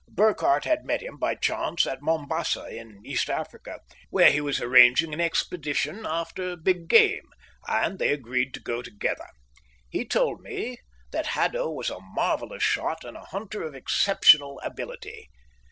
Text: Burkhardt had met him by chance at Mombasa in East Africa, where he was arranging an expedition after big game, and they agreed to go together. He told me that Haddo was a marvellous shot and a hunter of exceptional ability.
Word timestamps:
Burkhardt 0.09 0.65
had 0.65 0.83
met 0.83 1.03
him 1.03 1.19
by 1.19 1.35
chance 1.35 1.85
at 1.85 2.01
Mombasa 2.01 2.65
in 2.67 3.05
East 3.05 3.29
Africa, 3.29 3.81
where 4.09 4.31
he 4.31 4.41
was 4.41 4.59
arranging 4.59 5.13
an 5.13 5.21
expedition 5.21 6.07
after 6.07 6.55
big 6.55 6.87
game, 6.87 7.29
and 7.67 7.99
they 7.99 8.09
agreed 8.11 8.51
to 8.55 8.59
go 8.59 8.81
together. 8.81 9.27
He 9.91 10.03
told 10.03 10.41
me 10.41 10.77
that 11.11 11.27
Haddo 11.37 11.69
was 11.69 11.91
a 11.91 11.99
marvellous 12.01 12.63
shot 12.63 13.05
and 13.05 13.15
a 13.15 13.25
hunter 13.25 13.61
of 13.61 13.75
exceptional 13.75 14.59
ability. 14.63 15.29